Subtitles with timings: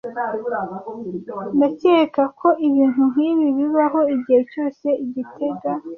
[1.55, 5.69] Ndakeka ko ibintu nkibi bibaho igihe cyose i gitega.